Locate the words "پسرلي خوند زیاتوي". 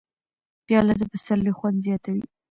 1.11-2.25